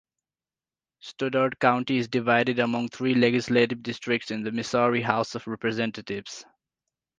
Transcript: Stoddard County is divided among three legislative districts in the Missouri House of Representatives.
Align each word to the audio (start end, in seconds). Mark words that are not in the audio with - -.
Stoddard 1.01 1.59
County 1.59 1.97
is 1.97 2.07
divided 2.07 2.57
among 2.57 2.89
three 2.89 3.13
legislative 3.13 3.83
districts 3.83 4.31
in 4.31 4.41
the 4.41 4.51
Missouri 4.51 5.03
House 5.03 5.35
of 5.35 5.45
Representatives. 5.45 6.43